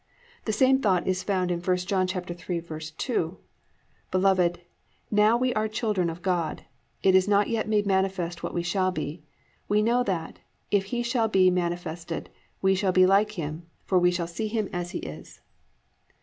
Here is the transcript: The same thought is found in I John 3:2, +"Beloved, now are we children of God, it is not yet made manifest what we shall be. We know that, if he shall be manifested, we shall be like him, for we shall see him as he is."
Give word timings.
The 0.45 0.51
same 0.51 0.81
thought 0.81 1.05
is 1.05 1.21
found 1.21 1.51
in 1.51 1.59
I 1.59 1.75
John 1.75 2.07
3:2, 2.07 3.37
+"Beloved, 4.09 4.59
now 5.11 5.35
are 5.35 5.37
we 5.37 5.53
children 5.69 6.09
of 6.09 6.23
God, 6.23 6.65
it 7.03 7.13
is 7.13 7.27
not 7.27 7.49
yet 7.49 7.69
made 7.69 7.85
manifest 7.85 8.41
what 8.41 8.55
we 8.55 8.63
shall 8.63 8.89
be. 8.91 9.21
We 9.67 9.83
know 9.83 10.01
that, 10.01 10.39
if 10.71 10.85
he 10.85 11.03
shall 11.03 11.27
be 11.27 11.51
manifested, 11.51 12.31
we 12.63 12.73
shall 12.73 12.91
be 12.91 13.05
like 13.05 13.33
him, 13.33 13.67
for 13.85 13.99
we 13.99 14.09
shall 14.09 14.25
see 14.25 14.47
him 14.47 14.69
as 14.73 14.89
he 14.89 14.97
is." 15.05 15.39